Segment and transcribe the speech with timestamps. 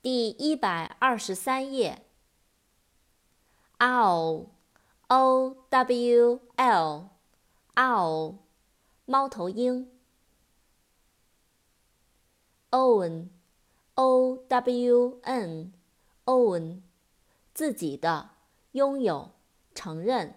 [0.00, 2.04] 第一百二十三页。
[3.78, 8.36] owl，o w l，owl，
[9.04, 9.90] 猫头鹰。
[12.70, 16.82] own，o w n，own，
[17.52, 18.30] 自己的，
[18.72, 19.32] 拥有，
[19.74, 20.36] 承认。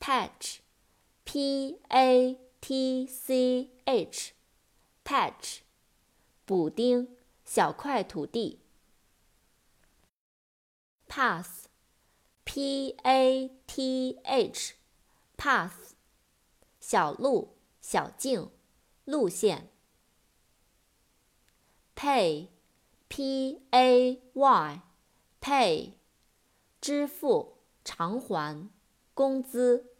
[0.00, 5.67] patch，p a t c h，patch。
[6.48, 8.62] 补丁，小块土地。
[11.06, 15.90] path，p a t h，path，
[16.80, 18.50] 小路、小径、
[19.04, 19.68] 路线。
[21.94, 25.92] pay，p a y，pay，
[26.80, 28.70] 支付、偿还、
[29.12, 29.92] 工资。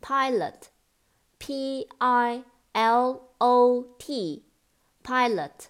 [0.00, 5.67] pilot，p i l O T，pilot，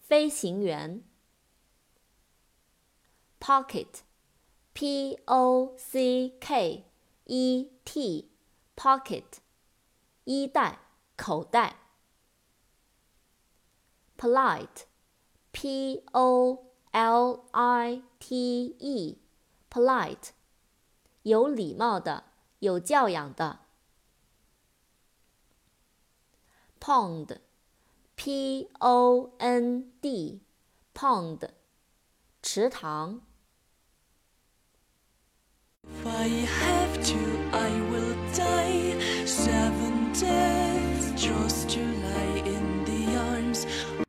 [0.00, 1.02] 飞行员。
[3.40, 6.84] pocket，P O C K
[7.24, 9.24] E T，pocket，
[10.24, 10.80] 衣袋、
[11.16, 11.76] 口袋。
[14.16, 20.30] polite，P O L I T E，polite，
[21.22, 22.24] 有礼貌的、
[22.58, 23.60] 有教养的。
[26.83, 27.39] Pond,
[28.17, 31.47] P-O-N-D, d，pond，
[32.41, 33.21] 池塘。
[36.03, 37.32] Why you have to